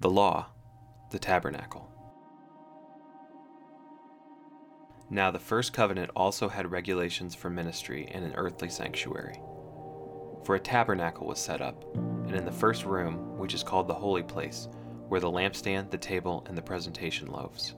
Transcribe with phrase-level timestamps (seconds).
[0.00, 0.46] The law,
[1.10, 1.86] the tabernacle.
[5.10, 9.38] Now, the first covenant also had regulations for ministry and an earthly sanctuary.
[10.44, 13.94] For a tabernacle was set up, and in the first room, which is called the
[13.94, 14.68] holy place,
[15.10, 17.74] were the lampstand, the table, and the presentation loaves.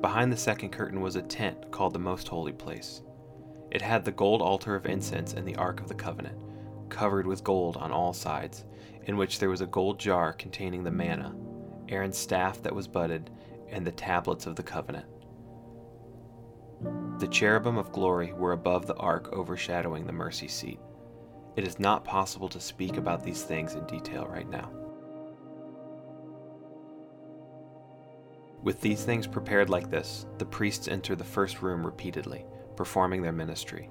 [0.00, 3.02] Behind the second curtain was a tent called the most holy place.
[3.70, 6.38] It had the gold altar of incense and the ark of the covenant,
[6.88, 8.64] covered with gold on all sides,
[9.06, 11.34] in which there was a gold jar containing the manna,
[11.88, 13.30] Aaron's staff that was budded,
[13.70, 15.06] and the tablets of the covenant.
[17.18, 20.80] The cherubim of glory were above the ark overshadowing the mercy seat.
[21.56, 24.70] It is not possible to speak about these things in detail right now.
[28.62, 33.32] With these things prepared like this, the priests enter the first room repeatedly, performing their
[33.32, 33.88] ministry.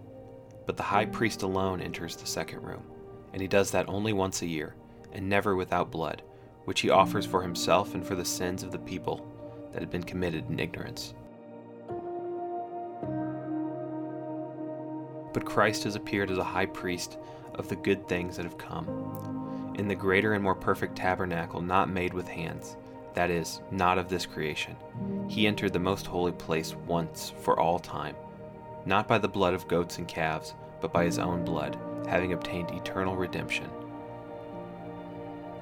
[0.67, 2.83] But the high priest alone enters the second room,
[3.31, 4.75] and he does that only once a year,
[5.15, 6.21] and never without blood,
[6.65, 9.25] which he offers for himself and for the sins of the people
[9.73, 11.15] that had been committed in ignorance.
[15.33, 17.17] But Christ has appeared as a high priest
[17.55, 21.89] of the good things that have come, in the greater and more perfect tabernacle not
[21.89, 22.77] made with hands
[23.15, 24.75] that is, not of this creation.
[25.27, 28.15] He entered the most holy place once for all time,
[28.85, 32.71] not by the blood of goats and calves, but by his own blood, having obtained
[32.71, 33.69] eternal redemption.